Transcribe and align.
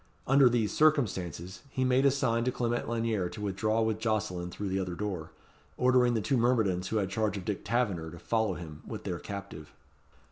Under 0.25 0.49
these 0.49 0.71
circumstances 0.71 1.61
he 1.69 1.83
made 1.83 2.07
a 2.07 2.09
sign 2.09 2.43
to 2.45 2.51
Clement 2.51 2.89
Lanyere 2.89 3.29
to 3.29 3.39
withdraw 3.41 3.81
with 3.83 3.99
Jocelyn 3.99 4.49
through 4.49 4.69
the 4.69 4.79
other 4.79 4.95
door, 4.95 5.29
ordering 5.77 6.15
the 6.15 6.21
two 6.21 6.37
myrmidons 6.37 6.87
who 6.87 6.97
had 6.97 7.11
charge 7.11 7.37
of 7.37 7.45
Dick 7.45 7.63
Taverner 7.63 8.09
to 8.09 8.17
follow 8.17 8.55
him 8.55 8.81
with 8.87 9.03
their 9.03 9.19
captive. 9.19 9.71